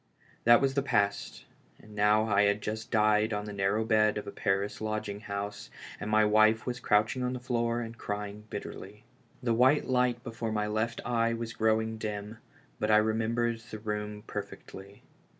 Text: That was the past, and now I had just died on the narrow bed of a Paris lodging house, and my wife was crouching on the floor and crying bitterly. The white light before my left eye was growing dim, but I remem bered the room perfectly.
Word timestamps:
That 0.45 0.61
was 0.61 0.73
the 0.73 0.81
past, 0.81 1.45
and 1.79 1.93
now 1.93 2.25
I 2.27 2.41
had 2.45 2.59
just 2.61 2.89
died 2.89 3.33
on 3.33 3.45
the 3.45 3.53
narrow 3.53 3.85
bed 3.85 4.17
of 4.17 4.25
a 4.25 4.31
Paris 4.31 4.81
lodging 4.81 5.19
house, 5.19 5.69
and 5.99 6.09
my 6.09 6.25
wife 6.25 6.65
was 6.65 6.79
crouching 6.79 7.21
on 7.21 7.33
the 7.33 7.39
floor 7.39 7.81
and 7.81 7.95
crying 7.95 8.45
bitterly. 8.49 9.03
The 9.43 9.53
white 9.53 9.85
light 9.85 10.23
before 10.23 10.51
my 10.51 10.65
left 10.65 11.01
eye 11.05 11.35
was 11.35 11.53
growing 11.53 11.99
dim, 11.99 12.39
but 12.79 12.89
I 12.89 12.99
remem 12.99 13.35
bered 13.35 13.69
the 13.69 13.77
room 13.77 14.23
perfectly. 14.25 15.03